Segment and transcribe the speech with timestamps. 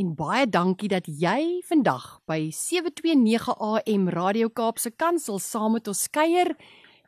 [0.00, 6.06] en baie dankie dat jy vandag by 729 AM Radio Kaapse Kansel saam met ons
[6.14, 6.54] kuier.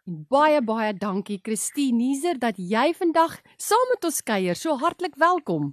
[0.04, 4.58] En baie baie dankie Christine Nieser dat jy vandag saam met ons kuier.
[4.58, 5.72] So hartlik welkom.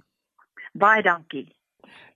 [0.72, 1.50] Baie dankie.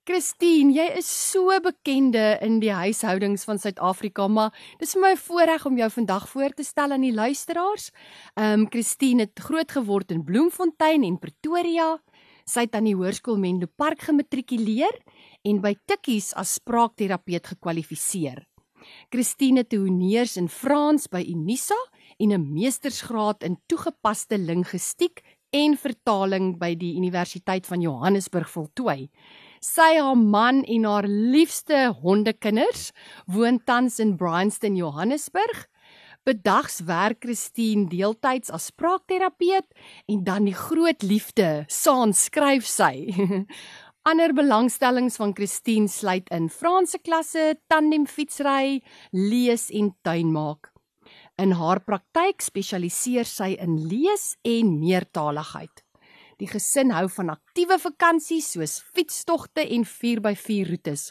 [0.05, 5.21] Christine, jy is so bekende in die huishoudings van Suid-Afrika, maar dis vir my 'n
[5.21, 7.91] voorreg om jou vandag voor te stel aan die luisteraars.
[8.37, 12.01] Ehm um, Christine het groot geword in Bloemfontein en Pretoria.
[12.45, 14.93] Sy het aan die Hoërskool Menlo Park gematrikuleer
[15.49, 18.43] en by Tikkies as spraakterapeut gekwalifiseer.
[19.09, 21.79] Christine het honeurs in Frans by Unisa
[22.21, 29.09] en 'n meestersgraad in toegepaste linguistiek en vertaling by die Universiteit van Johannesburg voltooi.
[29.61, 32.93] Sy, haar man en haar liefste hondekinders
[33.27, 35.69] woon tans in Bryanston, Johannesburg.
[36.25, 39.67] Bedags werk Christine deeltyds as spraakterapeut
[40.09, 43.13] en dan die groot liefde, saans skryf sy.
[44.09, 48.81] Ander belangstellings van Christine sluit in Franse klasse, tandem fietsry,
[49.13, 50.71] lees en tuinmaak.
[51.37, 55.83] In haar praktyk spesialiseer sy in lees en meertaligheid.
[56.41, 61.11] Die gesin hou van aktiewe vakansies soos fietstogte en 4x4 roetes.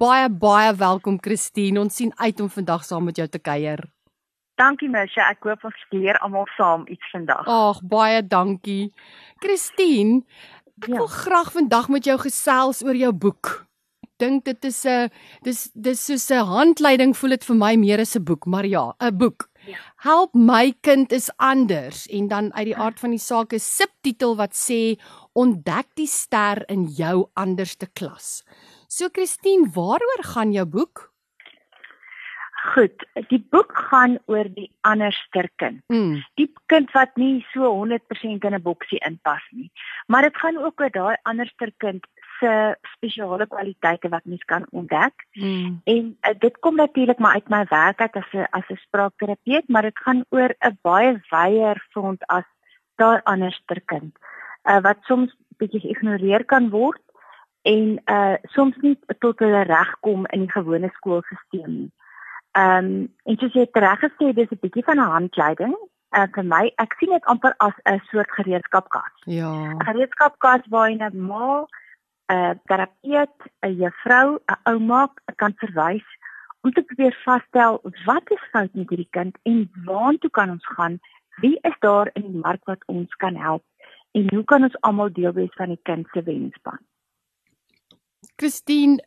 [0.00, 1.80] Baie baie welkom Christine.
[1.84, 3.84] Ons sien uit om vandag saam met jou te kuier.
[4.56, 7.44] Dankie Misha, ek hoop ons leer almal saam iets vandag.
[7.44, 8.88] Ag, baie dankie.
[9.44, 10.22] Christine,
[10.80, 10.96] ek ja.
[10.96, 13.52] wil graag vandag met jou gesels oor jou boek.
[14.06, 15.10] Ek dink dit is 'n
[15.44, 18.94] dis dis soos 'n handleiding voel dit vir my meer as 'n boek, maar ja,
[19.00, 19.48] 'n boek.
[19.66, 19.76] Ja.
[19.96, 24.36] Help my kind is anders en dan uit die aard van die saak 'n subtitel
[24.36, 24.96] wat sê
[25.34, 28.42] ontdek die ster in jou anderste klas.
[28.88, 31.12] So Christine, waaroor gaan jou boek?
[32.66, 35.82] Goed, die boek gaan oor die anderster kind.
[35.92, 36.22] Mm.
[36.40, 39.70] Die kind wat nie so 100% in 'n boksie inpas nie.
[40.06, 42.06] Maar dit gaan ook oor daai anderster kind
[42.38, 45.26] se spesiale kwaliteite wat mens kan ontdek.
[45.32, 45.80] Mm.
[45.84, 49.68] En uh, dit kom natuurlik maar uit my werk uit as 'n as 'n spraakterapeut,
[49.68, 52.44] maar dit gaan oor 'n baie wyeer front as
[52.96, 54.16] daai anderster kind.
[54.64, 57.02] Uh, wat soms bietjie geïgnoreer kan word
[57.62, 61.92] en uh soms nie tot hulle reg kom in die gewone skoolstelsel nie.
[62.56, 65.74] Ehm um, en soos jy reg gesê dis 'n bietjie van 'n handleiding.
[66.16, 69.14] Uh, vir my, ek sien dit amper as 'n soort gereedskapkas.
[69.24, 69.52] Ja.
[69.72, 71.66] 'n Gereedskapkas waar jy 'n ma,
[72.32, 76.08] 'n terapeut, 'n juffrou, 'n ouma kan verwys
[76.62, 80.98] om te probeer vasstel wat is fout met hierdie kind en waartoe kan ons gaan?
[81.42, 83.64] Wie is daar in die mark wat ons kan help?
[84.10, 86.78] En hoe kan ons almal deel wees van die kind se wenspan?
[88.36, 89.04] Christine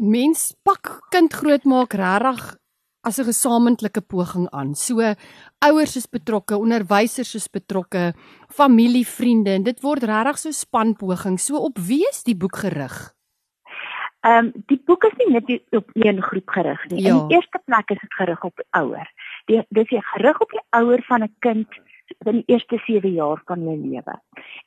[0.00, 2.56] mens pak kind grootmaak regtig
[3.02, 4.74] as 'n gesamentlike poging aan.
[4.74, 5.14] So
[5.58, 8.14] ouers is betrokke, onderwysers is betrokke,
[8.48, 11.38] familie, vriende en dit word regtig so spanpoging.
[11.40, 13.14] So op wie is die boek gerig?
[14.20, 17.02] Ehm um, die boek is nie net op een groep gerig nie.
[17.02, 17.08] Ja.
[17.08, 19.08] In die eerste plek is dit gerig op die ouer.
[19.44, 21.68] Dit dis jy gerig op die ouer van 'n kind
[22.26, 24.20] in die eerste 7 jaar van hulle lewe.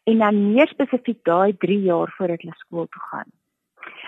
[0.04, 3.30] En dan meer spesifiek daai 3 jaar voordat hulle skool toe gaan.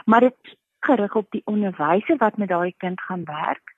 [0.06, 0.57] Maar dit
[0.88, 3.73] gerig op die onderwyser wat met daai kind gaan werk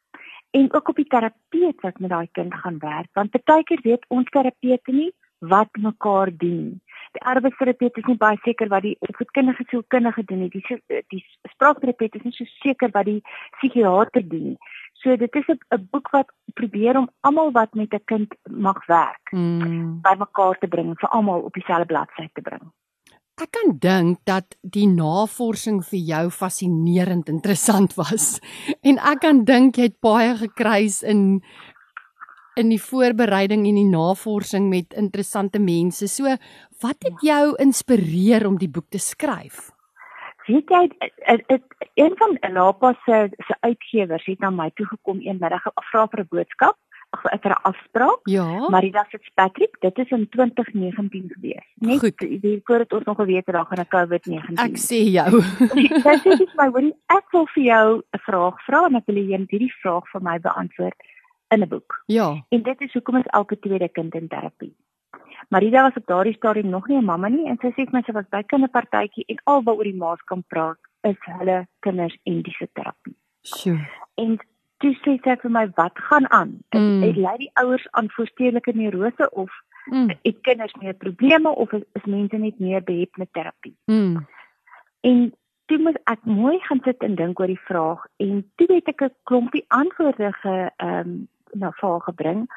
[0.52, 4.06] en ook op die terapeut wat met daai kind gaan werk want baie keer weet
[4.08, 6.82] ons terapeute nie wat mekaar doen.
[7.12, 10.50] Die arbeidsterapeut is nie baie seker wat die opvoedkundige sielkundige doen nie.
[10.50, 13.22] Die die spraakterapeut is nie so seker wat die
[13.58, 14.58] psigiater doen nie.
[14.94, 19.32] So dit is 'n boek wat probeer om almal wat met 'n kind mag werk,
[19.32, 20.02] mm.
[20.02, 22.72] bymekaar te bring, vir almal op dieselfde bladsy te bring.
[23.38, 28.40] Ek kan dink dat die navorsing vir jou fascinerend interessant was.
[28.88, 31.44] En ek kan dink jy het baie gekruis in
[32.58, 36.08] in die voorbereiding en die navorsing met interessante mense.
[36.10, 36.26] So,
[36.82, 39.68] wat het jou inspireer om die boek te skryf?
[40.48, 40.82] Weet jy,
[42.02, 46.30] een van Elapa se se uitgewers het na my toe gekom eendag gevra vir 'n
[46.34, 46.78] boodskap
[47.10, 48.20] vir 'n afspraak.
[48.24, 48.70] Ja.
[48.70, 51.66] Marida Fitzpatrick, dit is in 2019 gewees.
[51.76, 52.18] Net Goed.
[52.18, 54.56] die voordat ons nog geweet het daar gaan 'n COVID-19.
[54.56, 55.42] Ek sê jou.
[55.74, 59.46] Dis net my hoorie, ek wil vir jou 'n vraag vra en ek wil hê
[59.48, 60.96] hierdie vraag vir my beantwoord
[61.48, 62.04] in 'n boek.
[62.06, 62.46] Ja.
[62.50, 64.76] En dit is hoekom is elke tweede kind in terapie?
[65.50, 68.02] Marida was op daardie stadium nog nie 'n mamma nie en sy sê vir my
[68.06, 72.42] sy was by kinderpartytjie en alwaar oor die maas kan praat is hulle kinders en
[72.42, 73.16] dis terapie.
[73.42, 73.88] Sjoe.
[74.16, 74.40] En
[74.78, 76.58] toe sê sy vir my wat gaan aan?
[76.76, 77.02] Mm.
[77.02, 79.52] Het lei die ouers aan voorstedelike neurose of
[79.86, 80.10] mm.
[80.22, 83.76] het kinders meer probleme of is, is mense net meer behept met terapie?
[83.86, 84.28] Mm.
[85.02, 85.34] En
[85.66, 89.04] toe moet ek mooi gaan sit en dink oor die vraag en toe het ek
[89.04, 92.48] 'n klompie antwoorde ge ehm um, na vore gebring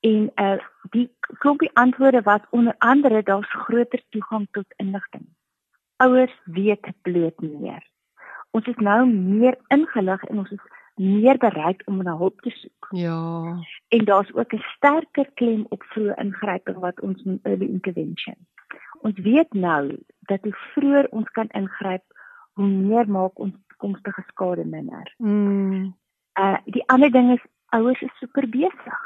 [0.00, 0.58] en uh
[0.90, 1.08] die
[1.42, 5.26] klompie antwoorde wat onder andere daar's groter toegang tot inligting.
[5.96, 7.82] Ouers weet bloot meer.
[8.50, 10.60] Ons is nou meer ingelig en ons is
[10.96, 12.88] meer bereid om na hulp te soek.
[12.90, 13.58] Ja.
[13.88, 18.36] En daar's ook 'n sterker klem op vroeë ingryping wat ons noem early intervention.
[19.00, 22.02] Ons weet nou dat hoe vroeër ons kan ingryp,
[22.52, 25.14] hoe meer maak ons toekomstige skade minder.
[25.16, 25.94] Mm.
[26.40, 29.00] Uh die ander ding is ouers is super besig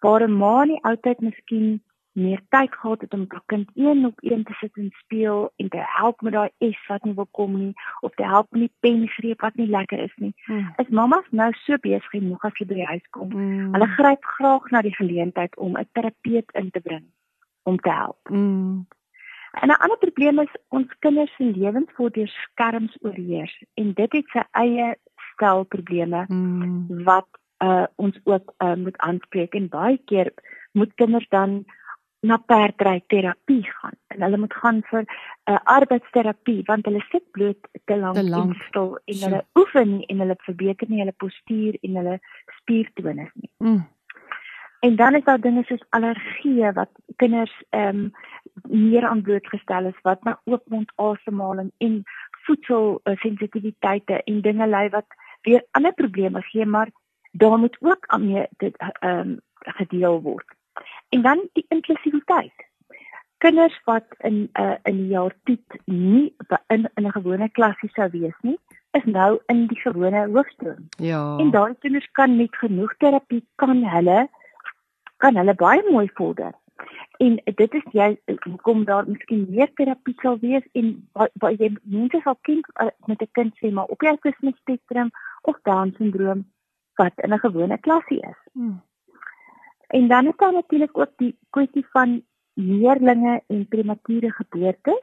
[0.00, 1.82] waar 'n ma in die ou tyd miskien
[2.12, 5.52] meer tyd gehad het om met haar kind een op een te sit en speel
[5.56, 8.60] en te help met daai S wat nie wil kom nie of te help met
[8.60, 10.34] die pengreep wat nie lekker is nie.
[10.44, 10.72] Hmm.
[10.76, 13.30] Is mamas nou so besig en nog as jy by die huis kom.
[13.30, 13.72] Hmm.
[13.74, 17.04] Hulle gryp graag na die geleentheid om 'n terapeut in te bring
[17.62, 18.28] om te help.
[18.28, 18.86] Hmm.
[19.50, 24.12] En 'n ander probleem is ons kinders se lewens word deur skerms oorheers en dit
[24.12, 24.96] het sy eie
[25.32, 27.04] stel probleme hmm.
[27.04, 27.28] wat
[27.62, 30.32] uh, ons ook uh, moet aanspreek en baie keer
[30.72, 31.64] moet kinders dan
[32.20, 35.06] na perdry terapie gaan en hulle moet gaan vir 'n
[35.52, 39.24] uh, arbeidsterapie want hulle sit bloot te lank in stil en so.
[39.26, 42.18] hulle oefen nie en hulle verbeter nie hulle postuur en hulle
[42.58, 43.50] spiertonus nie.
[43.58, 43.88] Mm.
[44.80, 48.12] En dan is daar dinge soos allergieë wat kinders ehm um,
[48.68, 52.02] meer aan blootgestel is wat na oopmond asemhaling en
[52.46, 55.06] voedsel uh, sensitiwiteite en dinge lei wat
[55.42, 56.88] weer ander probleme gee maar
[57.32, 60.59] daar moet ook aan mee dit ehm um, gedeel word.
[61.10, 62.66] En dan die inklusiwiteit.
[63.38, 66.34] Kinders wat in 'n uh, in die jaar toet nie
[66.66, 68.58] in in 'n gewone klasie sou wees nie,
[68.90, 70.88] is nou in die gewone hoofstroom.
[70.96, 71.36] Ja.
[71.38, 74.28] En daai kinders kan met genoeg terapie kan hulle
[75.16, 76.52] kan hulle baie mooi vorder.
[77.18, 78.18] En dit is jy
[78.64, 83.22] kom daar miskien meer terapie sal wees en wat jy mense sal ken uh, met
[83.22, 85.10] 'n kind sê maar op die autisme spektrum
[85.42, 86.44] of down syndroom
[86.94, 88.40] wat in 'n gewone klasie is.
[88.52, 88.80] Hmm.
[89.90, 92.22] En dan is daar natuurlik ook die kwessie van
[92.54, 95.02] leerlinge en premature geboortes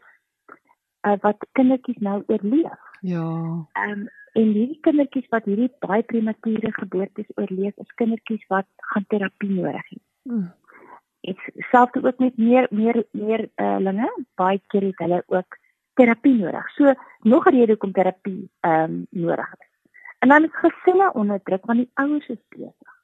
[1.01, 2.79] uh, wat kindertjies nou oorleef.
[3.01, 3.27] Ja.
[3.71, 4.07] Ehm um,
[4.37, 9.87] en hierdie kindertjies wat hierdie baie premature geboortes oorleef, is kindertjies wat gaan terapie nodig
[9.89, 10.03] het.
[10.29, 10.51] Hmm.
[11.25, 11.41] Ek
[11.71, 15.57] self het ook met meer meer meer uh, linge baie keer het hulle ook
[15.97, 16.69] terapie nodig.
[16.75, 19.91] So nog 'n rede hoekom terapie ehm um, nodig is.
[20.19, 22.96] En dan is gesinne onder druk want die ouers is besig.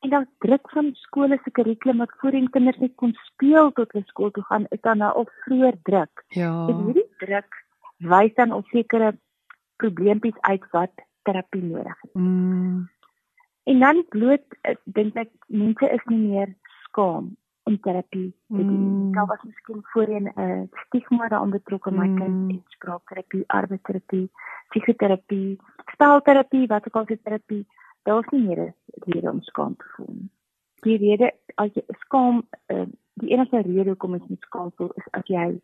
[0.00, 4.04] En dan druk van skole se kurrikulum wat voorheen kinders net kon speel tot hulle
[4.06, 6.24] skool toe gaan, is dan nou al vroeër druk.
[6.28, 6.52] Ja.
[6.68, 7.58] En hierdie druk
[7.96, 9.12] wys dan op sekere
[9.76, 12.14] probleempies uit wat terapie nodig het.
[12.14, 12.88] Mm.
[13.62, 16.54] En dan bloot dink ek mense is nie meer
[16.86, 17.36] skaam
[17.68, 18.86] om terapie te doen.
[18.86, 19.12] Mm.
[19.12, 22.18] Daar was miskien voorheen 'n uh, stigma daaraan betrokke my mm.
[22.18, 24.30] kind het spraakterapie, arbeidsterapie,
[24.68, 25.60] psigoterapie,
[25.92, 27.66] spelterapie, wat ook al se terapie.
[28.08, 28.74] Daar was nie meer 'n
[29.06, 30.30] rede om skaam te voel nie.
[30.82, 35.26] Die rede as jy skaam, uh, die enigste rede hoekom jy skaam voel is as
[35.26, 35.60] jy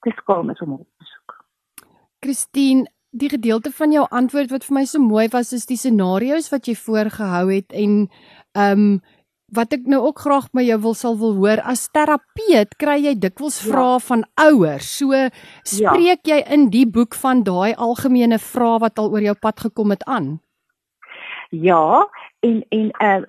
[0.00, 1.44] te skaam is om op te soek.
[2.20, 6.48] Christine Die gedeelte van jou antwoord wat vir my so mooi was is die scenario's
[6.50, 8.08] wat jy voorgehou het en
[8.58, 8.96] ehm um,
[9.54, 13.12] wat ek nou ook graag by jou wil sal wil hoor as terapeut kry jy
[13.22, 13.68] dikwels ja.
[13.68, 14.88] vrae van ouers.
[14.98, 15.20] So
[15.62, 16.34] spreek ja.
[16.34, 20.02] jy in die boek van daai algemene vrae wat al oor jou pad gekom het
[20.10, 20.40] aan.
[21.62, 22.08] Ja,
[22.40, 23.22] en en uh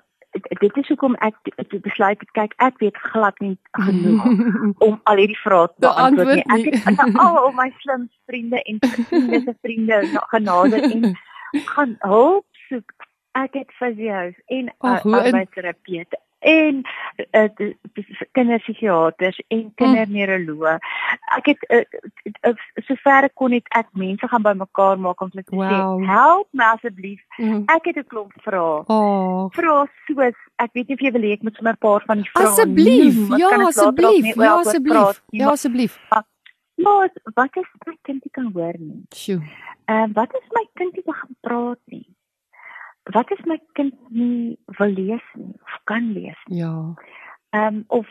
[0.59, 1.35] dit is hoekom ek
[1.81, 4.25] besluit het kyk ek weet glad nie genoeg
[4.87, 6.43] om al hierdie vrae te beantwoord nie.
[6.55, 6.65] Ek
[6.99, 10.01] het al my slim vriende en vriende se vriende
[10.33, 11.15] genade en
[11.71, 12.91] gaan hulp soek.
[13.35, 16.81] Ek het fisios en arbeidsterapeute en
[17.31, 17.69] uh,
[18.31, 20.75] kinderpsigiaters en kinderneuroloë.
[21.37, 21.83] Ek het uh,
[22.47, 22.53] uh,
[22.87, 25.65] sover kon net ek mense gaan bymekaar maak om te wow.
[25.69, 27.21] sê help my asseblief.
[27.37, 27.63] Mm.
[27.71, 28.83] Ek het 'n klomp vrae.
[28.87, 29.49] Oh.
[29.57, 32.21] Vrae soos ek weet nie of jy wil hê ek moet sommer 'n paar van
[32.21, 33.17] die vrae Asseblief.
[33.37, 34.35] Ja, asseblief.
[34.35, 35.21] Ja, asseblief.
[35.31, 35.99] Ja, asseblief.
[36.75, 39.05] Maar wat is my kind nie kan hoor nie?
[39.15, 39.41] Sjoe.
[39.85, 42.14] Ehm uh, wat is my kind nie kan praat nie?
[43.13, 46.59] Wat is my kind nie wil lees nie of kan lees nie?
[46.59, 46.93] Ja.
[47.49, 48.07] Ehm um, of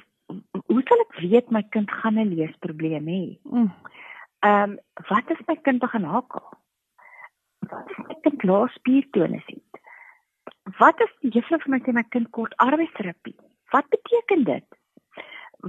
[0.66, 3.38] hoe sal ek weet my kind gaan 'n leesprobleem hê?
[3.42, 3.72] Mm.
[4.40, 4.78] Ehm um,
[5.10, 6.46] wat is my kind begin hakel?
[7.58, 9.82] Wat is my kind laas spiertonus het?
[10.78, 13.36] Wat is die juffrou vir my sê my kind kort arbeidsterapie?
[13.72, 14.66] Wat beteken dit?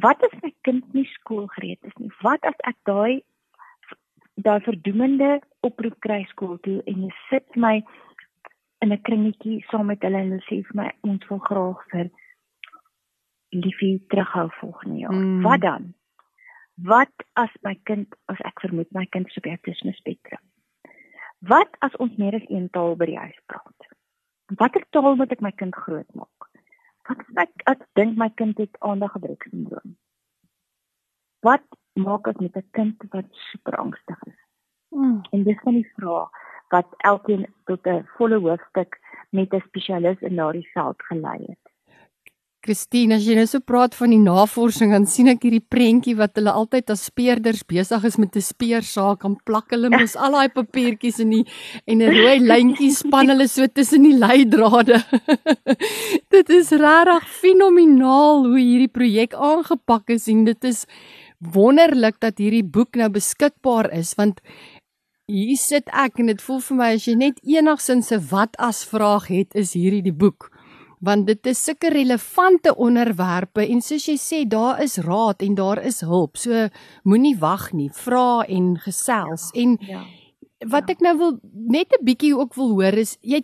[0.06, 2.12] Wat as my kind nie skoolgereed is nie?
[2.22, 3.24] Wat as ek daai
[4.36, 7.80] daai verdoemende oproep kry skool toe en jy sit my
[8.84, 12.10] in 'n kringetjie saam met hulle en hulle sê vir my ons wil graag vir
[13.50, 15.14] liefie terughou volgende jaar.
[15.14, 15.42] Mm.
[15.42, 15.94] Wat dan?
[16.76, 20.44] Wat as my kind as ek vermoed my kind is op autisme spektrum?
[21.40, 23.90] Wat as ons meer as een taal by die huis praat?
[24.60, 26.50] Watter taal moet ek my kind grootmaak?
[27.08, 29.96] Wat as ek as dink my kind het aandaggebrek sindroom?
[31.46, 34.40] Wat maak as met 'n kind wat super angstig is?
[34.90, 35.22] Mm.
[35.32, 36.30] En dis van die vraag
[36.70, 41.66] wat elkeen tot 'n volle hoofstuk met 'n spesialis in daardie veld gelei het.
[42.66, 46.34] Christine, as jy nou so praat van die navorsing, dan sien ek hierdie prentjie wat
[46.40, 50.50] hulle altyd as speerders besig is met 'n speersaak en plak hulle mos al daai
[50.50, 51.46] papiertjies in die
[51.86, 54.98] en 'n rooi lyntjie span hulle so tussen die leidrade.
[56.36, 60.88] dit is regtig fenomenaal hoe hierdie projek aangepak is en dit is
[61.40, 64.42] wonderlik dat hierdie boek nou beskikbaar is want
[65.32, 68.84] hier sit ek en dit voel vir my as jy net enigsins 'n wat as
[68.86, 70.52] vraag het, is hierdie die boek.
[71.02, 75.84] Want dit is sulke relevante onderwerpe en soos jy sê, daar is raad en daar
[75.84, 76.38] is hulp.
[76.38, 76.70] So
[77.04, 79.52] moenie wag nie, vra en gesels.
[79.54, 80.04] Ja, en ja,
[80.66, 80.94] wat ja.
[80.94, 83.44] ek nou wil net 'n bietjie ook wil hoor is jy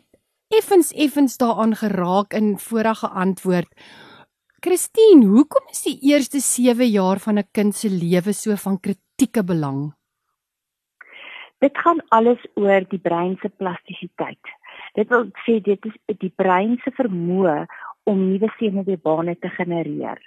[0.50, 3.70] effens effens daaraan geraak in vorige antwoord.
[4.62, 9.44] Christine, hoekom is die eerste 7 jaar van 'n kind se lewe so van kritieke
[9.44, 9.94] belang?
[11.62, 14.54] Dit gaan alles oor die brein se plastisiteit.
[14.98, 17.66] Dit wil sê dit is die brein se vermoë
[18.10, 20.18] om nuwe senuweebane te genereer.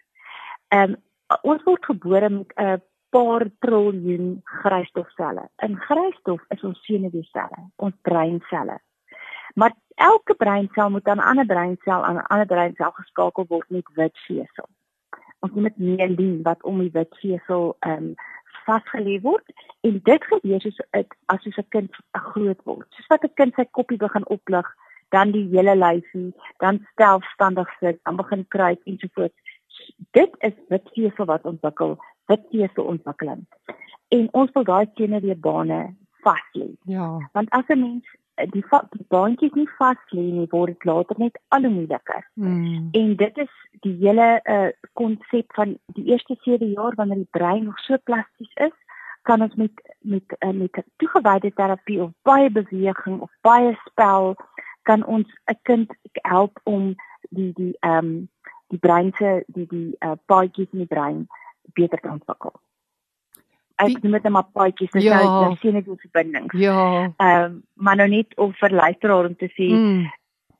[0.70, 1.00] Ehm um,
[1.42, 5.48] ons word gebore met 'n paar triljoen grysstofselle.
[5.66, 8.78] In grysstof is ons senuweeselle, ons breinselle.
[9.54, 13.88] Maar elke breinsel moet aan 'n ander breinsel aan 'n ander breinsel geskakel word met
[13.94, 14.68] wit vesel.
[15.38, 18.14] Ons noem dit mielien wat om die wit vesel ehm um,
[18.66, 19.46] vasgelê word
[19.86, 22.86] en dit gebeur soos dit as soos 'n kind groot word.
[22.90, 24.66] Soos wat 'n kind sy koppie begin oplig,
[25.08, 29.32] dan die hele lyfie, dan selfstandig sit, dan begin kruip en so voort.
[30.10, 33.46] Dit is wit vesel wat ontwikkel, wit vesel ontwikkeling.
[34.08, 36.70] En ons wil daai tene weer bane vas lê.
[36.82, 37.28] Ja.
[37.32, 41.38] Want as 'n mens die die baantjies nie vas lê nie, word dit later net
[41.48, 42.30] al hoe moeiliker.
[42.34, 42.88] Mm.
[42.92, 43.52] En dit is
[43.86, 48.52] die hele uh konsep van die eerste 7 jaar wanneer die brein nog so plasties
[48.54, 48.74] is,
[49.24, 54.34] kan ons met met uh, met toegewyde terapie of baie beweging of baie spel
[54.88, 56.94] kan ons 'n kind help om
[57.30, 58.28] die die ehm um,
[58.68, 61.26] die brein se die die uh paadjies in die brein
[61.72, 62.54] beter te ontwikkel
[63.82, 65.20] ek noem dit net maar paadjies net ja.
[65.22, 66.58] nou sien ek hoe verbindings.
[66.58, 66.80] Ja.
[67.16, 70.04] Ehm um, maar nou net om vir luisteraar om te sê mm.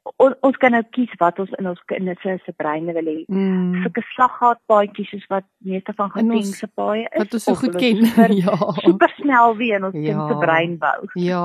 [0.05, 3.17] On, ons kan nou kies wat ons in ons kinders se breine wil hê.
[3.33, 3.83] Mm.
[3.85, 7.19] Sulke slaggaat paadjies soos wat meeste van getense paaie is.
[7.23, 8.05] Wat ons so goed ken.
[8.45, 8.57] ja.
[8.85, 10.13] Super snel weer in ons ja.
[10.13, 10.99] kind se brein bou.
[11.21, 11.45] Ja.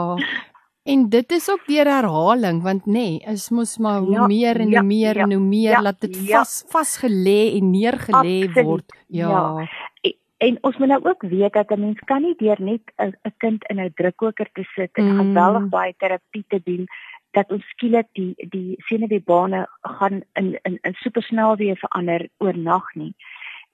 [0.89, 4.59] En dit is ook weer herhaling want nê, nee, is mos maar hoe ja, meer
[4.63, 6.39] en ja, meer ja, en hoe meer ja, laat dit ja.
[6.39, 8.95] vas vasgelê en neergelê word.
[9.07, 9.29] Ja.
[9.29, 10.13] ja.
[10.39, 13.63] En ons moet nou ook weet dat 'n mens kan nie deur net 'n kind
[13.69, 15.19] in 'n drukkoker te sit en mm.
[15.19, 16.87] geweldig baie terapie te doen
[17.37, 19.65] dat ons skielik die die senuweebane
[19.97, 23.13] gaan in in in supersnel weer verander oornag nie.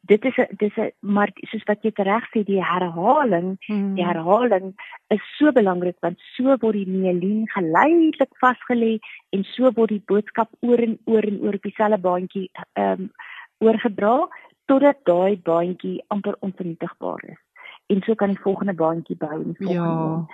[0.01, 3.95] Dit is 'n dis 'n maar soos wat jy reg sê die herhaling, mm.
[3.95, 4.73] die herhaling
[5.07, 10.49] is so belangrik want so word die mielien geleidelik vasgelê en so word die boodskap
[10.61, 13.11] oor en oor en oor op dieselfde baantjie ehm um,
[13.59, 14.27] oorgedra
[14.65, 17.41] totdat daai baantjie amper onvernietigbaar is.
[17.87, 19.73] En so kan die volgende baantjie bou en volgende.
[19.73, 20.25] Ja.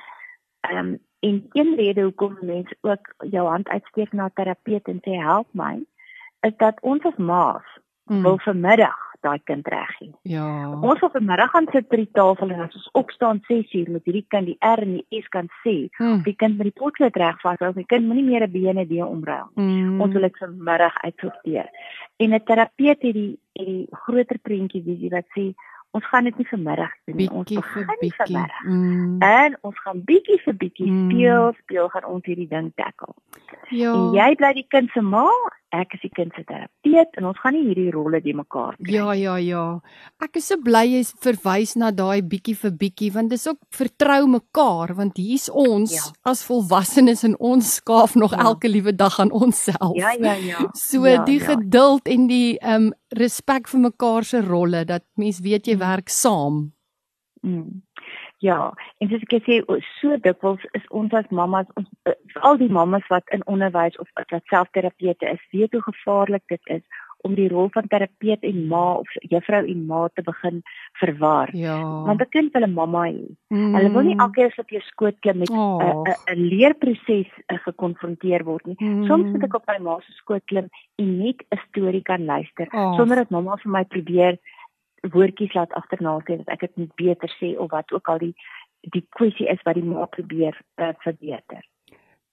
[0.70, 5.00] Ehm um, en een rede hoekom mense ook jou hand uitsteek na 'n terapeut en
[5.06, 5.84] sê help my,
[6.42, 7.68] is dat ons as ma's
[8.06, 8.22] mm.
[8.22, 10.10] wil vanmiddag daai kind reg hê.
[10.22, 10.48] Ja.
[10.82, 14.08] Ons wil vanmiddag gaan sit by die tafel en as ons opstaan 6 uur met
[14.10, 16.24] hierdie kind die R en die S kan sê, mm.
[16.26, 19.04] die kind met die potlood reg vas, of die kind moenie meer 'n bene die
[19.06, 19.50] omruil.
[19.56, 20.02] Mm.
[20.02, 21.70] Ons wil dit vanmiddag uitsorteer.
[22.18, 25.54] En 'n terapeut het die het die groter prentjie visie wat sê
[25.92, 27.30] ons gaan dit nie vanmiddag doen nie.
[27.30, 28.44] Ons begin bietjie.
[28.64, 29.16] Mm.
[29.28, 31.10] En ons gaan bietjie vir bietjie mm.
[31.10, 33.14] speel, speel gaan ons hierdie ding tackle.
[33.70, 33.92] Ja.
[33.92, 35.28] En jy bly die kind se ma,
[35.72, 38.94] ek is die kind se terapeut en ons gaan nie hierdie rolle die mekaar kry.
[38.94, 39.66] Ja, ja, ja.
[40.24, 44.26] Ek is so bly jy verwys na daai bietjie vir bietjie want dis ook vertrou
[44.36, 46.08] mekaar want hier's ons ja.
[46.28, 48.44] as volwassenes en ons skaaf nog ja.
[48.52, 49.96] elke liewe dag aan onsself.
[50.00, 50.68] Ja, ja, ja.
[50.76, 51.54] So ja, die ja.
[51.54, 56.08] geduld en die ehm um, respek vir mekaar se rolle dat mens weet jy werk
[56.10, 56.70] saam.
[57.44, 57.82] Mm.
[58.42, 59.60] Ja, en soos ek sê,
[60.00, 64.10] so dikwels is ons as mammas, ons uh, al die mammas wat in onderwys of
[64.18, 66.86] wat selfterapeute is, weet hoe gevaarlik dit is
[67.22, 70.62] om die rol van terapeut en ma of juffrou en ma te begin
[71.00, 71.52] verwar.
[71.56, 71.78] Ja.
[72.08, 73.26] Want 'n kind wil 'n mamma hê.
[73.50, 73.76] Mm.
[73.76, 76.04] Hulle wil nie elke keer op jou skoot klim met 'n oh.
[76.34, 78.76] leerproses uh, gekonfronteer word nie.
[78.80, 79.06] Mm.
[79.06, 82.68] Soms moet ek op my ma se skoot klim en net 'n storie kan luister
[82.74, 82.96] oh.
[82.98, 84.38] sonder dat mamma vir my probeer
[85.10, 88.36] woordjies laat agterna sê dat ek dit net beter sê of wat ook al die
[88.94, 91.62] die kwessie is wat die ma probeer uh, verbeter.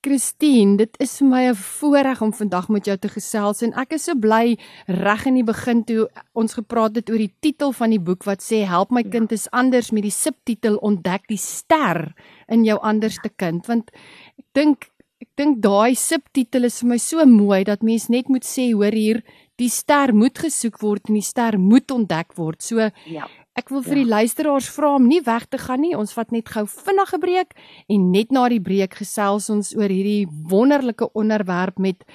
[0.06, 3.92] Christine, dit is vir my 'n voorreg om vandag met jou te gesels en ek
[3.92, 4.56] is so bly
[4.86, 8.40] reg in die begin toe ons gepraat het oor die titel van die boek wat
[8.40, 12.14] sê help my kind is anders met die subtitel ontdek die ster
[12.48, 13.90] in jou anderste kind want
[14.38, 14.86] ek dink
[15.20, 18.94] ek dink daai subtitel is vir my so mooi dat mens net moet sê hoor
[18.94, 19.24] hier
[19.58, 22.62] die ster moet gesoek word en die ster moet ontdek word.
[22.62, 23.28] So ja.
[23.58, 24.02] Ek wil vir ja.
[24.04, 25.96] die luisteraars vra om nie weg te gaan nie.
[25.98, 27.56] Ons vat net gou vinnige breek
[27.90, 32.06] en net na die breek gesels ons oor hierdie wonderlike onderwerp met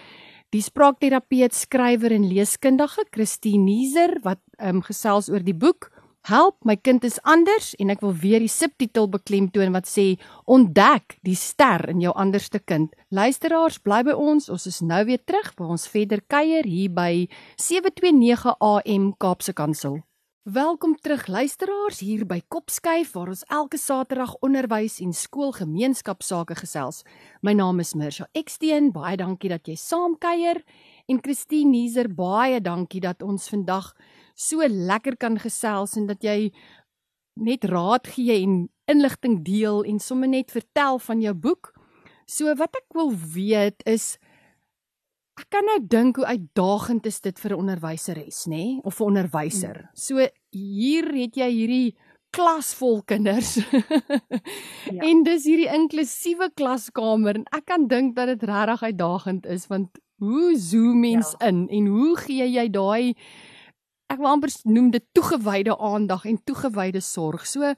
[0.55, 5.89] die spraakterapeut, skrywer en leeskundige Christine Nieser wat ehm um, gesels oor die boek
[6.23, 10.05] Help, my kind is anders en ek wil weer die subtitel beklemtoon wat sê
[10.47, 12.93] ontdek die ster in jou anderste kind.
[13.11, 14.47] Luisteraars, bly by ons.
[14.47, 17.27] Ons is nou weer terug by ons verder kuier hier by
[17.59, 19.99] 729 AM Kaapse Kansel.
[20.47, 27.03] Welkom terug luisteraars hier by Kopskyf waar ons elke Saterdag onderwys en skoolgemeenskapsake gesels.
[27.43, 28.93] My naam is Mirsha Eksteen.
[28.95, 30.63] Baie dankie dat jy saam kuier
[31.11, 33.91] en Christine Nieser, baie dankie dat ons vandag
[34.33, 36.51] so lekker kan gesels en dat jy
[37.39, 41.73] net raad gee en inligting deel en sommer net vertel van jou boek.
[42.25, 44.17] So wat ek wil weet is
[45.33, 48.79] Ek kan nou dink hoe uitdagend is dit vir 'n onderwyseres, nê, nee?
[48.83, 49.77] of 'n onderwyser.
[49.81, 49.89] Mm.
[49.97, 51.95] So hier het jy hierdie
[52.29, 53.55] klas vol kinders.
[53.55, 55.01] ja.
[55.09, 59.97] En dis hierdie inklusiewe klaskamer en ek kan dink dat dit regtig uitdagend is want
[60.21, 61.47] hoe zoom mens ja.
[61.47, 63.15] in en hoe gee jy daai
[64.13, 67.47] ek wil amper noem dit toegewyde aandag en toegewyde sorg.
[67.49, 67.73] So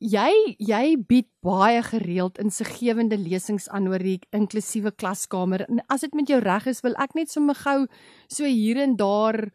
[0.00, 5.66] jy jy bied baie gereeld insiggewende lesings aan oor die inklusiewe klaskamer.
[5.68, 7.84] En as dit met jou reg is, wil ek net sommer gou
[8.28, 9.46] so hier en daar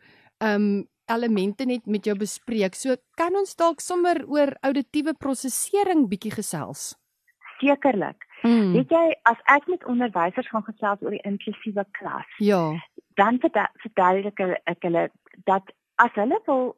[0.43, 2.75] um elemente net met jou bespreek.
[2.77, 6.95] So kan ons dalk sommer oor auditiewe prosesering bietjie gesels.
[7.59, 8.23] Sekerlik.
[8.41, 8.73] Hmm.
[8.73, 12.75] Weet jy, as ek met onderwysers gaan gesels oor die inklusiewe klas, ja,
[13.17, 15.07] dan vertel ek ek hulle
[15.49, 16.75] dat as hulle wil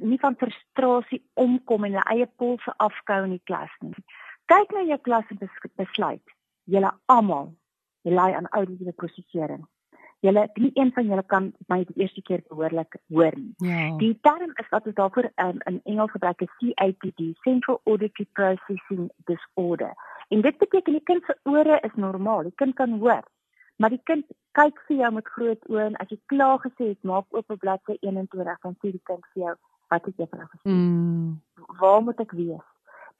[0.00, 3.94] nie van frustrasie omkom en hulle eie polse afkou in die klas nie.
[4.50, 5.42] Kyk na jou klas en
[5.76, 6.36] besluit.
[6.70, 7.52] Julle almal
[8.08, 9.64] rely aan auditiewe prosesering.
[10.22, 13.54] Julle nie een van julle kan my die eerste keer behoorlik hoor nie.
[13.66, 13.90] Ja.
[13.98, 19.10] Die term is wat ons daarvoor um, in Engels gebruik is CAPD, Central Auditory Processing
[19.26, 19.94] Disorder.
[20.28, 23.26] En dit beteken die kind se ore is normaal, die kind kan hoor.
[23.76, 24.26] Maar die kind
[24.58, 27.60] kyk vir jou met groot oë en as jy klaar gesê het, maak oop op
[27.60, 29.54] bladsy 21 dan sê die kind vir jou
[29.92, 30.68] wat het jy vir hulle gesê?
[30.68, 31.40] Mm.
[31.80, 32.68] Waar moet ek wees?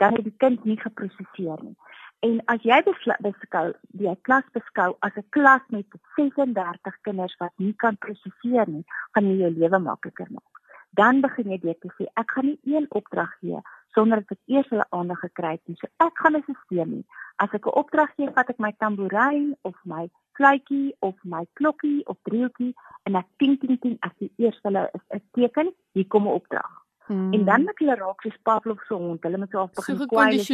[0.00, 1.76] Dan het die kind nie geproseseer nie.
[2.22, 3.66] En as jy beskou
[3.98, 5.86] die klas beskou as 'n klas met
[6.16, 10.52] 36 kinders wat nie kan proseseer nie, gaan jy jou lewe makliker maak.
[10.90, 13.60] Dan begin jy te sê, ek gaan nie een opdrag gee
[13.94, 15.76] sonder dat ek eers hulle aandag gekry het nie.
[15.80, 17.04] So ek gaan 'n stelsel nie.
[17.36, 22.00] As ek 'n opdrag gee, vat ek my tamboerijn of my fluitjie of my klokkie
[22.06, 22.74] of driehoekie
[23.08, 26.38] en ek ting ting ting as die eerste hulle is 'n teken, hier kom 'n
[26.38, 26.82] opdrag.
[27.06, 27.32] Hmm.
[27.32, 30.38] En dan met hulle raak so Pavlov se hond, hulle moet so af begin kwaai
[30.38, 30.48] as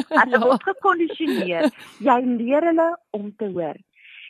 [0.22, 1.70] hulle word gekondisioneer.
[1.98, 3.76] Jy leer hulle om te hoor.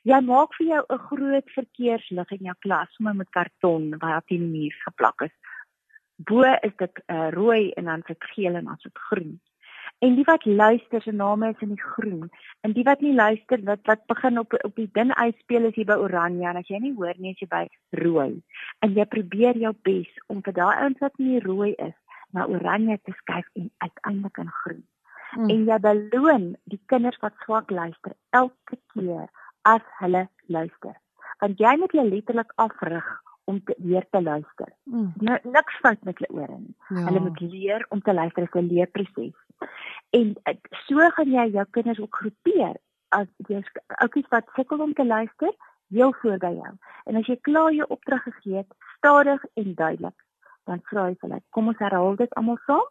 [0.08, 4.26] Jy maak vir jou 'n groot verkeerslig in jou klas, sommer met karton wat op
[4.28, 5.34] die muur geplak is.
[6.16, 9.40] Bo is dit uh, rooi en dan sit geel en dan sit groen.
[9.98, 12.30] En die wat luister se name is in die groen.
[12.60, 15.88] En die wat nie luister wat wat begin op op die dun uitspeel is hier
[15.88, 17.64] by oranje en as jy nie hoor nie as jy by
[18.02, 18.42] rooi.
[18.86, 21.96] En jy probeer jou bes om vir daai ouens wat nie rooi is
[22.30, 24.84] na oranje te skuif en uiteindelik in groen.
[25.30, 25.50] Hmm.
[25.50, 29.26] En jy beloon die kinders wat swak luister elke keer
[29.62, 30.94] as hulle luister.
[31.42, 33.08] Want jy moet hulle letterlik afrig
[33.48, 34.72] om te weer te luister.
[34.84, 35.12] Mm.
[35.24, 36.74] Nou niks fout met hulle ore nie.
[36.88, 37.04] Ja.
[37.06, 39.36] Hulle moet leer om te luister, dit is 'n leerproses.
[40.16, 40.34] En
[40.86, 42.76] so gaan jy jou kinders ook groepeer
[43.16, 43.62] as jy
[44.04, 45.52] oukies wat sukkel om te luister,
[45.88, 46.72] heel voor by jou.
[47.04, 50.24] En as jy klaar jou opdrag gegee het, stadig en duidelik,
[50.68, 52.86] dan vra jy hulle, kom ons herhaal dit almal saam.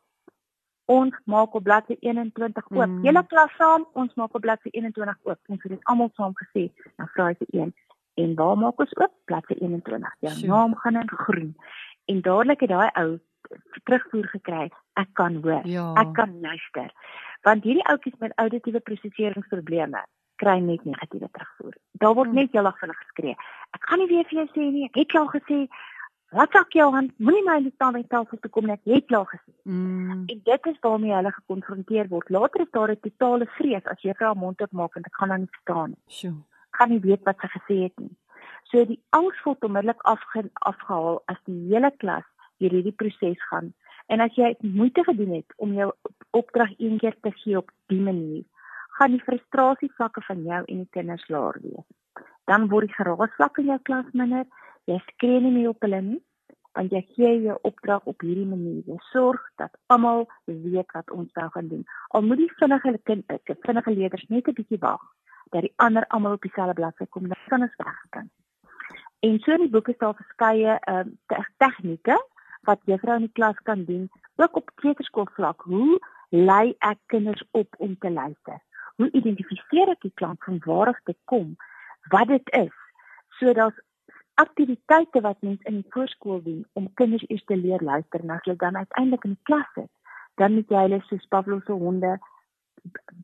[0.88, 2.88] Ons maak op bladsy 21 oop.
[2.88, 3.04] Mm.
[3.04, 5.40] Julle klas saam, ons maak op bladsy 21 oop.
[5.52, 6.70] Ons het dit almal saam gesê.
[6.96, 7.74] Dan vra jy een
[8.18, 11.52] en waar maak ons oop bladsy 21 jou ja, naam gaan in groen
[12.12, 13.10] en dadelik het daai ou
[13.84, 14.70] terugvoer gekry
[15.04, 15.88] ek kan hoor ja.
[16.04, 16.94] ek kan luister
[17.48, 20.06] want hierdie ouetjies met auditiewe proseseringsprobleme
[20.42, 22.42] kry net negatiewe terugvoer daar word hmm.
[22.42, 23.38] net heeldag vinnig geskree
[23.78, 24.90] ek gaan nie weer vir jou sê nie.
[24.90, 25.68] Ek het al gesê
[26.36, 27.14] Wat sak jou hand?
[27.24, 29.54] Moenie my net staan by die tafel toe kom net jy klaar gesê.
[29.64, 30.26] Mm.
[30.28, 32.30] En dit is waarmee hulle gekonfronteer word.
[32.36, 35.30] Later is daar 'n totale vrees as jy vir haar mond oopmaak en ek gaan
[35.30, 36.04] dan nie verstaan nie.
[36.08, 36.44] Sjoe.
[36.72, 38.16] Kan nie weet wat sy gesê het nie.
[38.64, 43.74] So die angs word onmiddellik afge afgehaal as die hele klas deur hierdie proses gaan.
[44.08, 45.92] En as jy moeite gedoen het om jou
[46.32, 48.44] opdrag een keer te gee op die manier,
[49.00, 51.88] gaan die frustrasie vlakke van jou en die kinders laer wees.
[52.48, 54.46] Dan word die geraasvlak in jou klas minder
[54.88, 56.20] Jy skree nie meer op hulle nie,
[56.78, 58.86] want jy gee jou opdrag op hierdie manier.
[58.88, 61.84] Jy sorg dat almal weet wat ons nou gaan doen.
[62.16, 65.04] Al moet die vinnige kind, die vinnige leerders net 'n bietjie wag
[65.52, 68.30] dat die ander almal op dieselfde bladsy kom, dan kan ons weggaan.
[69.20, 72.18] En so in die boek is daar verskeie ehm uh, tegnieke
[72.68, 75.64] wat juffrou in die klas kan doen, ook op kleuterskoolvlak.
[75.72, 76.00] Hoe
[76.30, 78.60] lei ek kinders op om te luister?
[79.00, 81.56] Hoe identifiseer ek die klank van waar dit kom?
[82.12, 82.74] Wat dit is?
[83.40, 83.78] So daar's
[84.38, 88.44] aktiwiteite wat mens in die voorskool doen om kinders eers te leer luister en as
[88.46, 89.94] hulle dan uiteindelik in die klas is,
[90.38, 92.18] dan moet jy hulle soos Pavlov se honde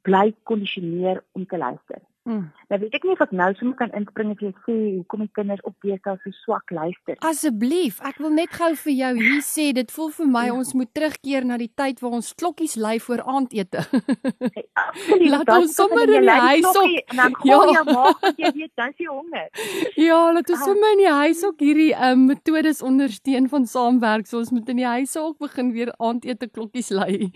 [0.07, 2.01] bly kondisioneer om te luister.
[2.23, 2.45] Mm.
[2.71, 5.31] Nou weet ek nie of ek nou sommer kan inspring as jy sê hoekom die
[5.35, 7.17] kinders op besig so swak luister.
[7.27, 10.53] Asseblief, ek wil net gou vir jou hier sê dit voel vir my ja.
[10.55, 13.83] ons moet terugkeer na die tyd waar ons klokkies lui voor aandete.
[14.83, 15.25] Absoluut.
[15.33, 17.75] Laat ons sommer in die huis op en dan gou ja.
[17.75, 19.51] jou maag as jy weet dan jy honger.
[19.99, 24.31] Ja, laat ons sommer in die huis ook hierdie um, metodes ondersteun van saamwerk.
[24.31, 27.33] So ons moet in die huis ook begin weer aandete klokkies lui.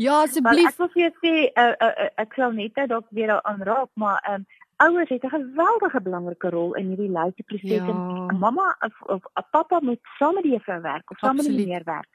[0.00, 0.72] Ja, asseblief.
[0.72, 4.29] Ek wil vir jou sê uh, uh, uh, ek sal net dalk weer aanraak, maar
[4.34, 7.86] um, ouers het 'n geweldige belangrike rol in hierdie leierproses ja.
[7.86, 11.44] en mamma of, of, of pappa moet saam met die juffrou werk of saam met
[11.44, 12.08] die leerder werk.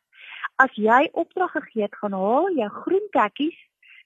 [0.56, 3.58] As jy opdrag gegee het, gaan haal jou groen tekkies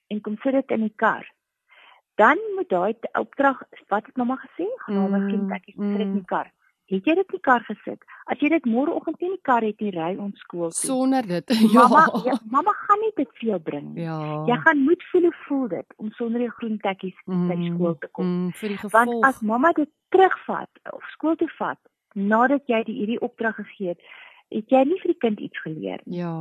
[0.06, 1.32] en kom sit dit in die kar.
[2.14, 4.66] Dan moet daai opdrag wat het mamma gesê?
[4.76, 6.52] Gaan haal my groen tekkies en sit dit in die kar.
[6.90, 8.00] Het jy dit in die kar gesit?
[8.32, 10.88] As jy dit môreoggend in die kar het, jy ry ons skool toe.
[10.88, 11.52] Sonder dit.
[11.70, 11.84] Ja.
[11.86, 14.02] Mamma, ja, mamma gaan nie dit vir jou bring nie.
[14.08, 14.16] Ja.
[14.48, 17.94] Jy gaan moet voel hoe voel dit om sonder jou groen tekkies mm, by skool
[18.02, 18.26] te kom.
[18.26, 19.12] Mm, vir die gevolg.
[19.12, 21.78] Want as mamma dit terugvat of skool toe vat
[22.18, 24.02] nadat jy die hierdie opdrag gegee het,
[24.50, 26.24] het jy nie vir die kind iets geleer nie.
[26.24, 26.34] Ja.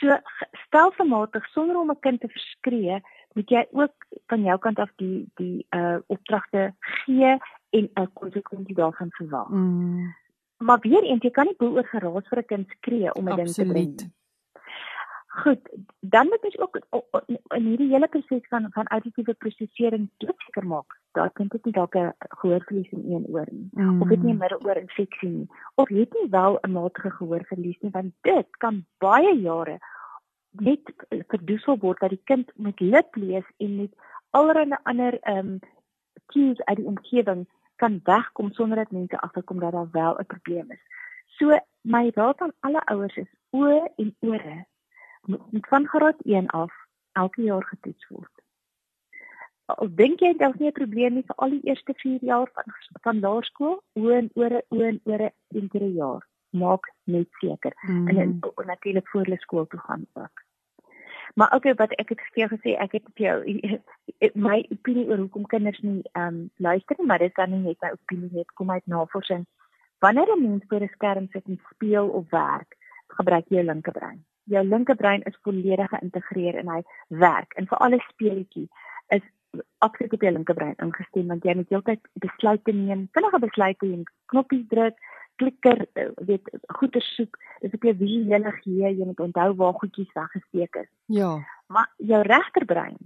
[0.00, 0.18] So
[0.66, 3.00] stelselmatig sonder om 'n kind te verskree,
[3.34, 3.94] moet jy ook
[4.28, 6.74] van jou kant af die die uh opdragte
[7.06, 7.38] gee
[7.70, 9.48] en 'n konsekwensie daarvan verwag.
[9.48, 10.14] Mm.
[10.56, 13.36] Maar weer eens, jy kan nie bo oor geraas vir 'n kind skree om 'n
[13.36, 14.12] ding te doen.
[15.26, 15.68] Goed,
[16.00, 16.80] dan moet jy ook
[17.54, 21.94] in hierdie hele proses van van auditiewe prosesering seker maak dat kind dit nie dalk
[21.94, 24.02] 'n gehoorverlies in een oor nie mm.
[24.02, 27.90] of dit nie 'n middeloor infeksie nie of het nie wel 'n matige gehoorverlies nie
[27.90, 29.78] want dit kan baie jare
[30.50, 30.92] net
[31.28, 33.92] verdoesel word dat die kind met lip lees en met
[34.30, 35.58] allerlei ander ehm um,
[36.26, 37.46] cues uit die omgewing
[37.82, 40.82] kan wegkom sonder dat mense agterkom dat daar wel 'n probleem is.
[41.26, 44.66] So my raad aan alle ouers is oë en ore
[45.26, 46.72] moet van graad 1 af
[47.12, 48.34] elke jaar getoets word.
[49.64, 52.64] Al dink jy daar's nie 'n probleem nie vir al die eerste 4 jaar van
[53.02, 56.28] van laerskool, oë en ore, oë en ore een keer 'n jaar.
[56.50, 58.08] Maak net seker mm.
[58.08, 60.42] en, en natuurlik voor hulle skool toe gaan ook.
[61.34, 63.38] Maar okay, wat ek het jou gesê, ek het vir jou
[64.48, 67.80] my opinie oor hoekom kinders nie ehm um, luister nie, maar dit kan nie net
[67.82, 69.46] my opinie wees kom uit navorsing.
[70.00, 72.76] Wanneer 'n mens voor 'n skerm sit en speel of werk,
[73.08, 74.24] gebruik jy jou linkerbrein.
[74.44, 77.52] Jou linkerbrein is volledig geïntegreer en hy werk.
[77.54, 78.68] En vir alle speletjie
[79.08, 79.22] is
[79.78, 84.66] absoluut op jou linkerbrein ingestem want jy moet heeltyd besluite neem, vinnige besluite neem, knoppies
[84.68, 84.96] druk,
[85.40, 87.38] klikker, eh, weet goeie soek.
[87.60, 90.90] Dis op jou visuele geheue, jy moet onthou waar goedjies weggesteek is.
[91.06, 91.32] Ja.
[91.66, 92.98] Maar jou regterbrein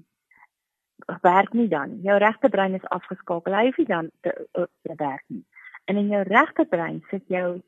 [1.22, 1.98] werk nie dan.
[2.02, 3.54] Jou regterbrein is afgeskakel.
[3.54, 5.44] Hy hoef nie dan te, te, te werk nie.
[5.84, 7.60] En in jou regterbrein sit jou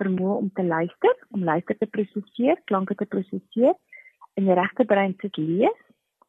[0.00, 3.76] vermoë om te luister, om luister te prosesseer, klanke te prosesseer.
[4.40, 5.80] In jou regterbrein sit lees,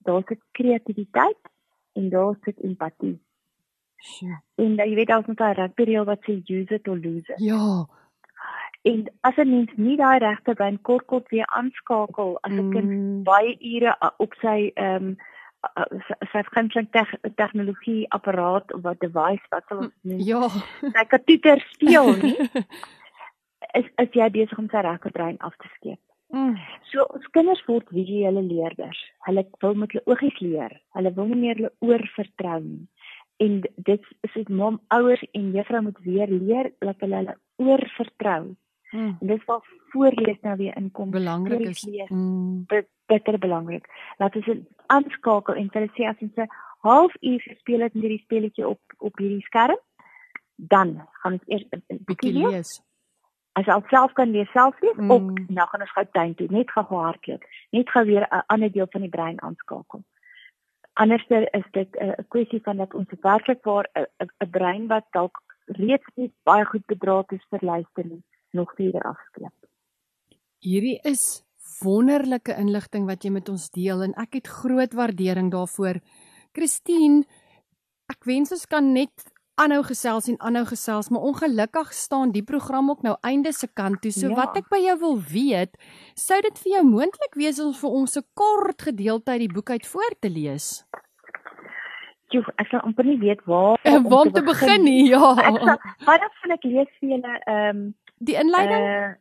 [0.05, 1.51] daar sit kreatiwiteit
[1.97, 3.17] en daar sit empatie.
[4.01, 4.37] Sure.
[4.55, 7.41] En jy weet as ons daai rugby reël wat sê use it or lose it.
[7.41, 7.85] Ja.
[8.89, 12.71] En as 'n mens nie daai regte brein kort kort weer aanskakel as 'n mm.
[12.73, 15.17] kind baie ure op sy ehm um,
[16.31, 16.89] sy vriendelik
[17.35, 20.19] tegnologie apparaat of wat device wat sal ons noem.
[20.19, 20.49] Ja.
[20.81, 22.37] Sy katoeter speel nie.
[23.79, 26.01] is is jy besig om sy regte brein af te skeep.
[26.33, 26.57] Mm.
[26.89, 28.97] So ons kinders word visuele leerders.
[29.27, 30.81] Hulle wil met hulle oogies leer.
[30.97, 32.87] Hulle wil nie meer hulle oor vertrou nie
[33.43, 37.83] en dit is dit mom ouers en juffrou moet weer leer dat hulle hulle oor
[37.97, 38.55] vertrou.
[38.91, 39.15] Hmm.
[39.19, 41.11] En dis wat voorlees nou weer inkom.
[41.11, 42.65] Belangrik is mm.
[43.05, 43.87] bitter belangrik.
[44.17, 44.49] Laat ons
[44.91, 46.51] aanskakel en hulle sê as ons 'n
[46.83, 49.79] halfuur speel het met hierdie speletjie op op hierdie skerm,
[50.55, 52.81] dan gaan ons eers 'n bietjie lees.
[53.53, 55.11] As jy self kan lees, self lees mm.
[55.11, 58.71] of nou gaan ons gou tuin toe, net gou hardloop, net gou weer 'n ander
[58.71, 60.03] deel van die brein aanskakel.
[61.01, 66.07] Anderster is dit 'n kwessie van dat ons werklik waar 'n brein wat dalk reeds
[66.15, 69.53] nie baie goed bedraad is vir luistering nog weer afskep.
[70.59, 71.43] Hierdie is
[71.81, 76.01] wonderlike inligting wat jy met ons deel en ek het groot waardering daarvoor.
[76.53, 77.23] Christine,
[78.11, 82.89] ek wens ons kan net aanhou gesels en aanhou gesels, maar ongelukkig staan die program
[82.89, 84.11] ook nou einde se kant toe.
[84.11, 84.35] So ja.
[84.35, 85.77] wat ek by jou wil weet,
[86.15, 89.69] sou dit vir jou moontlik wees om vir ons 'n kort gedeelte uit die boek
[89.69, 90.85] uit voor te lees?
[92.31, 95.09] Jo, ek sal amper nie weet waar om, waar om te, te begin nie.
[95.09, 95.35] Ja.
[95.35, 98.85] Ek sal baie van ek lees vir julle ehm um, die inleiding.
[98.87, 99.11] Uh,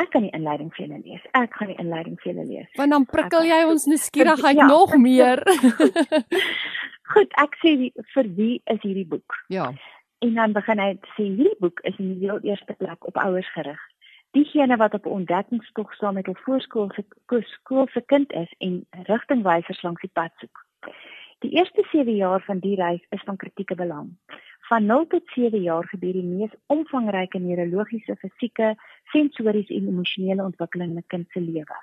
[0.00, 1.20] ek kan die inleiding vir julle lees.
[1.36, 2.70] Ek gaan die inleiding vir julle lees.
[2.78, 5.42] Want dan prikkel jy ons nuuskierigheid ja, nog meer.
[7.12, 7.74] Goed, ek sê
[8.14, 9.36] vir wie is hierdie boek?
[9.52, 9.72] Ja.
[10.24, 13.50] En dan begin hy sê hierdie boek is in die heel eerste plek op ouers
[13.52, 13.80] gerig.
[14.34, 17.04] Diegene wat op 'n ontdekkingstog saam met hul voorskoolse
[17.56, 20.64] skoolse kind is en rigtingwysers langs die pad soek.
[21.38, 24.16] Die eerste 7 jaar van die reis is van kritieke belang.
[24.68, 28.74] Van 0 tot 7 jaar gebeur die mees omvangryke neurologiese, fisieke,
[29.12, 31.76] sensoriese en emosionele ontwikkeling in 'n kind se lewe.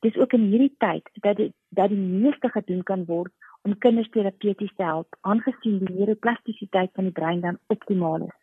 [0.00, 3.32] Dis ook in hierdie tyd dat die, dat die meeste gedoen kan word
[3.64, 8.40] om kinders terapeuties te help, aangesien die neuroplastisiteit van die brein dan optimaal is.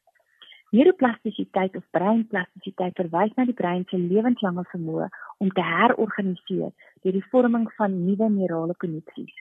[0.72, 5.10] Neuroplastisiteit of breinplastisiteit verwys na die brein se lewenslange vermoë
[5.44, 6.72] om te herorganiseer
[7.04, 9.34] deur die vorming van nuwe neurale koneksies.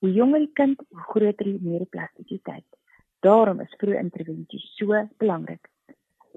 [0.00, 2.66] Hoe jonger die kind, hoe groter die neuroplastisiteit.
[3.20, 5.68] Daarom is vroeë intervensie so belangrik.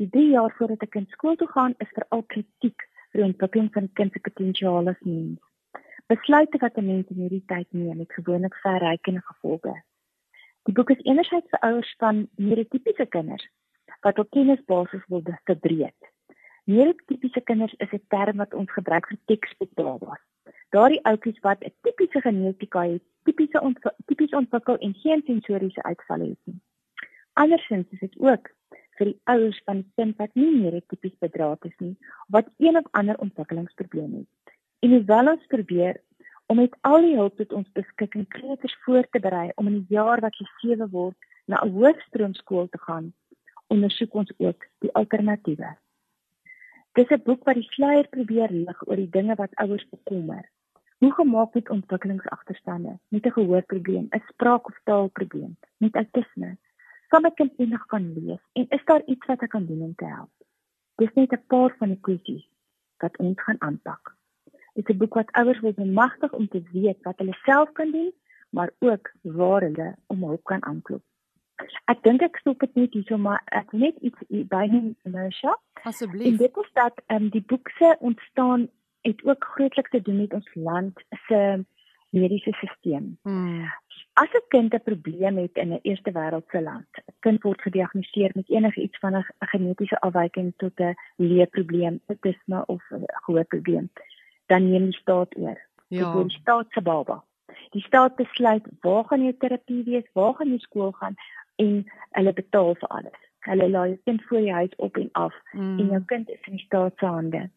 [0.02, 3.72] Die 3 jaar voordat 'n kind skool toe gaan, is veral kritiek vir die ontwikkeling
[3.74, 5.40] van kind se potensiaal as mens.
[6.12, 9.84] Besluite wat 'n mens in hierdie tyd neem, het gewoonlik verrykende gevolge.
[10.64, 13.48] Die boek is enerzijds vir ouers van neurotipiese kinders
[14.02, 16.12] wat op kennisbasis wil verbreek.
[16.64, 20.22] Neurotipiese kinders is 'n term wat ons gebruik vir teksboekbabas.
[20.70, 23.60] Daardie ouetjies wat 'n tipiese genetika het, tipiese
[24.06, 26.62] tipies ontwikkel en geen sensoriese uitvalle het nie.
[27.34, 28.50] Andersins is dit ook
[28.98, 32.78] vir die ouers van die kind wat nie meer tipies bedraad is nie, wat een
[32.78, 34.43] of ander ontwikkelingsprobleem het.
[34.84, 36.02] En hoewel ons probeer
[36.52, 39.96] om met al die hulp wat ons beskikking kleuters voor te berei om in die
[39.96, 43.14] jaar wat hulle 7 word na 'n hoërskool te gaan,
[43.68, 45.70] ondersoek ons ook die alternatiewe.
[47.00, 50.44] Dis 'n boek wat die sluier probeer lig oor die dinge wat ouers bekommer.
[50.98, 56.58] Hoe gemaak met ontwikkelingsagterstande, met 'n gehoorprobleem, 'n spraak- of taalprobleem, met autisme,
[57.08, 60.06] kan ek eintlik kan lees en is daar iets wat ek kan doen om te
[60.06, 60.34] help?
[60.96, 62.48] Dis net 'n paar van die kwessies
[62.98, 64.22] wat ons gaan aanpak.
[64.74, 67.92] Dit is 'n boek wat ouers wil bemagtig om te weet wat hulle self kan
[67.92, 68.14] doen,
[68.50, 71.04] maar ook waar hulle om hulp kan aanklop.
[71.86, 75.58] Ek dink ek stop dit net hierso maar ek net iets by nie Marsha.
[75.84, 76.28] Asseblief.
[76.28, 78.70] En dit is dat ehm um, die boek se ontstaan
[79.02, 81.66] het ook grootliks te doen met ons land se
[82.10, 83.18] mediese stelsel.
[83.22, 83.66] Hmm.
[84.14, 88.32] As 'n kind 'n probleem het in 'n eerste wêreldse land, 'n kind word gediagnoseer
[88.34, 93.90] met enige iets van 'n genetiese afwyking tot 'n leerprobleem, autisme of 'n gehoorprobleem,
[94.54, 95.60] dan neem die staat oor.
[95.94, 96.14] Ja.
[96.14, 97.20] Die staat se baba.
[97.76, 101.18] Die staat besluit waar gaan jou terapie wees, waar gaan jy skool gaan
[101.62, 101.84] en
[102.18, 103.20] hulle betaal vir alles.
[103.50, 105.78] Hulle laai jou kind voor jou huis op en af mm.
[105.80, 107.50] en jou kind is in die staat se hande.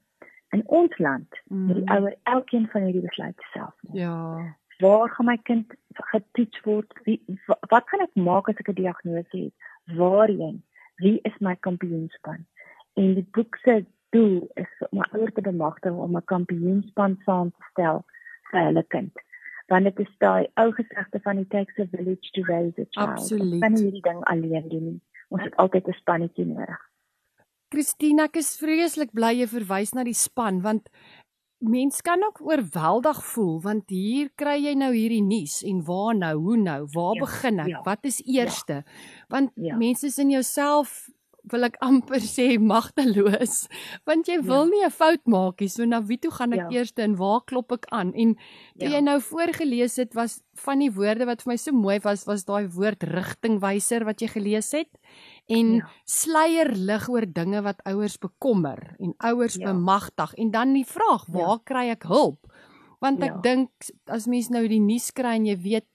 [0.55, 1.73] In ons land, mm.
[1.75, 3.75] die ouer elkeen van hierdie besluite self.
[3.93, 4.15] Ja
[4.79, 5.75] waar gaan my kind
[6.13, 6.93] getoets word?
[7.05, 7.21] Wie,
[7.69, 9.55] wat kan ek maak as ek 'n diagnose het?
[9.97, 10.63] Waarheen?
[10.97, 12.47] Wie is my kampioenspan?
[12.95, 13.85] En die boek se
[14.17, 18.05] doel is om ouers te bemagtig om 'n kampioenspan saam te stel
[18.51, 19.13] vir hulle kind.
[19.69, 23.09] Want dit is daai ou gesegde van it takes a village to raise a child.
[23.09, 23.61] Absoluut.
[23.61, 25.01] Kan hierdie ding alleen doen nie.
[25.29, 26.83] Ons het altyd 'n spannetjie nodig.
[27.69, 30.89] Christina, ek is vreeslik bly jy verwys na die span want
[31.59, 36.35] Mens kan ook oorweldig voel want hier kry jy nou hierdie nuus en waar nou,
[36.37, 37.71] hoe nou, waar ja, begin ek?
[37.73, 38.73] Ja, wat is eerste?
[38.85, 39.77] Ja, want ja.
[39.77, 41.09] mense is in jouself
[41.53, 43.67] wil ek amper sê magteloos
[44.09, 44.71] want jy wil ja.
[44.71, 45.69] nie 'n fout maak nie.
[45.69, 46.81] So na wie toe gaan ek ja.
[46.81, 48.13] eers en waar klop ek aan?
[48.15, 48.35] En
[48.79, 48.99] toe ja.
[48.99, 52.45] jy nou voorgeles het was van die woorde wat vir my so mooi was was
[52.49, 54.91] daai woord rigtingwyser wat jy gelees het
[55.53, 55.91] en ja.
[56.05, 59.73] sluier lig oor dinge wat ouers bekommer en ouers ja.
[59.73, 61.33] bemagtig en dan die vraag ja.
[61.37, 61.65] waar ja.
[61.65, 62.49] kry ek hulp
[63.05, 63.43] want ek ja.
[63.45, 65.89] dink as mens nou die nuus kry en jy weet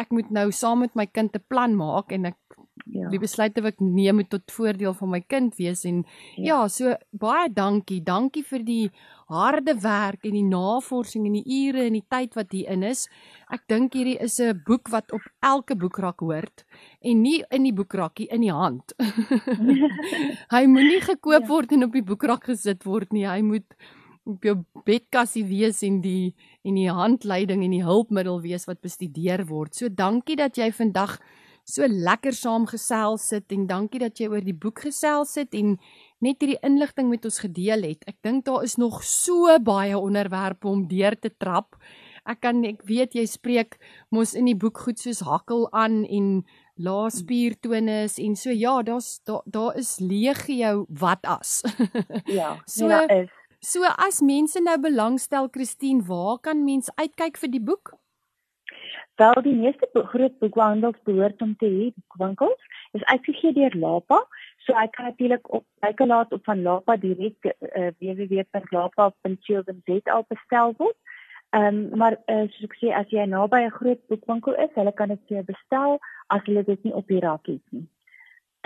[0.00, 2.38] ek moet nou saam met my kind 'n plan maak en ek
[2.86, 3.08] ja.
[3.10, 6.02] die besluite wat ek neem tot voordeel van my kind wees en
[6.36, 6.44] ja.
[6.44, 8.84] ja so baie dankie dankie vir die
[9.32, 13.06] harde werk en die navorsing en die ure en die tyd wat hier in is.
[13.52, 16.64] Ek dink hierdie is 'n boek wat op elke boekrak hoort
[17.00, 18.92] en nie in die boekrakkie in die hand.
[20.54, 21.48] hy moenie gekoop ja.
[21.48, 23.26] word en op die boekrak gesit word nie.
[23.26, 23.76] Hy moet
[24.24, 26.34] op jou bedkassie wees en die
[26.64, 29.74] en die handleiding en die hulpmiddel wees wat bestudeer word.
[29.74, 31.18] So dankie dat jy vandag
[31.64, 35.76] so lekker saamgesels sit en dankie dat jy oor die boek gesels het en
[36.24, 38.04] net hierdie inligting met ons gedeel het.
[38.08, 41.78] Ek dink daar is nog so baie onderwerpe om deur te trap.
[42.28, 43.78] Ek kan ek weet jy spreek
[44.12, 46.44] mos in die boek goed soos hakkel aan en
[46.80, 51.62] laaspiertonus en so ja, daar's daar daar is legio wat as.
[52.38, 53.32] ja, so nee, is.
[53.64, 57.94] So as mense nou belangstel Christine, waar kan mense uitkyk vir die boek?
[59.16, 62.62] Wel die meeste groot boekhandels behoort om te hê boekwinkels
[62.98, 64.26] is uitgegee deur Lapa,
[64.66, 67.52] so ek kan natuurlik op kyk laat op van Lapa direk uh,
[68.00, 70.98] www.lapa.co.za bestel word.
[71.54, 74.92] Ehm um, maar uh, soos ek sê as jy naby 'n groot boekwinkel is, hulle
[74.92, 75.90] kan dit vir jou bestel
[76.34, 77.86] as hulle dit nie op die rak het nie.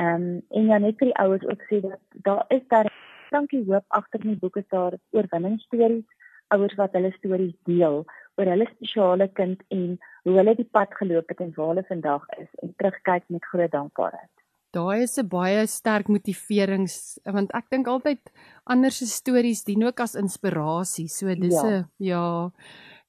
[0.00, 2.88] Ehm um, en ja net vir die ouers ook sê dat daar is daar
[3.30, 6.08] dankie hoop agter in die boeke daar oorwinningsstories
[6.48, 8.04] ouers wat hulle stories deel
[8.38, 12.26] oor hulle spesiale kind en hoe hulle die pad geloop het en waar hulle vandag
[12.38, 14.30] is en terugkyk met groot dankbaarheid.
[14.76, 18.20] Daai is 'n baie sterk motiverings want ek dink altyd
[18.64, 21.08] ander se stories dien ook as inspirasie.
[21.08, 21.84] So dis 'n ja.
[21.98, 22.50] ja.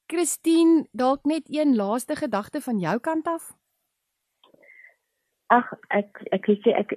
[0.07, 3.58] Christine, dalk net een laaste gedagte van jou kant af?
[5.49, 6.93] Ag ek ek sê ek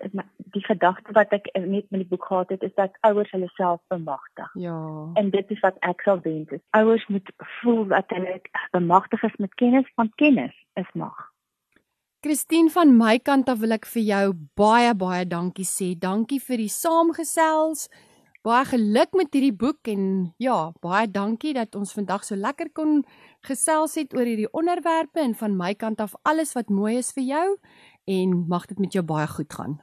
[0.52, 3.80] die gedagte wat ek net met die boek gehad het is dat ouers hulle self
[3.88, 4.50] bemagtig.
[4.60, 4.76] Ja.
[5.16, 6.52] En dit is wat ek sal wens.
[6.76, 8.40] Ouers moet voel dat hulle
[8.76, 11.16] bemagtig is met kennis van kennis is mag.
[12.22, 15.94] Christine van my kant af wil ek vir jou baie baie dankie sê.
[15.98, 17.88] Dankie vir die saamgesels.
[18.42, 20.04] Baie geluk met hierdie boek en
[20.42, 23.04] ja, baie dankie dat ons vandag so lekker kon
[23.46, 27.26] gesels het oor hierdie onderwerpe en van my kant af alles wat mooi is vir
[27.26, 27.46] jou
[28.04, 29.80] en mag dit met jou baie goed gaan.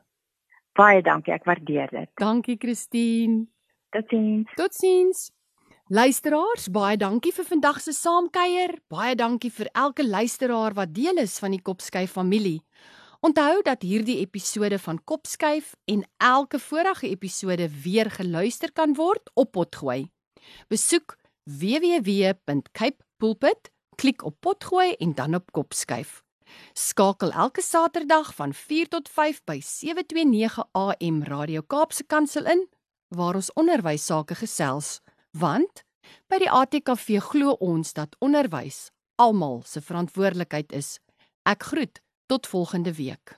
[0.79, 2.09] Baie dankie, ek waardeer dit.
[2.19, 3.47] Dankie Christine.
[3.89, 4.51] Totsiens.
[4.55, 5.31] Totsiens.
[5.89, 8.75] Luisteraars, baie dankie vir vandag se saamkuier.
[8.93, 12.61] Baie dankie vir elke luisteraar wat deel is van die Kopskyf familie.
[13.25, 19.51] Onthou dat hierdie episode van Kopskyf en elke vorige episode weer geluister kan word op
[19.57, 20.11] Potgooi.
[20.69, 26.23] Besoek www.capepulpit, klik op Potgooi en dan op Kopskyf.
[26.73, 32.67] Skakel elke Saterdag van 4 tot 5 by 729 AM Radio Kaapse Kansel in
[33.09, 34.99] waar ons onderwys sake gesels,
[35.31, 35.83] want
[36.29, 40.97] by die ATKV glo ons dat onderwys almal se verantwoordelikheid is.
[41.43, 43.37] Ek groet tot volgende week.